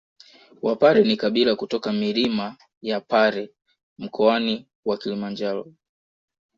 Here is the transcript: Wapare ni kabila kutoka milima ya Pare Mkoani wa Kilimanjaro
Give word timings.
Wapare 0.61 1.03
ni 1.03 1.17
kabila 1.17 1.55
kutoka 1.55 1.93
milima 1.93 2.57
ya 2.81 3.01
Pare 3.01 3.51
Mkoani 3.97 4.67
wa 4.85 4.97
Kilimanjaro 4.97 5.73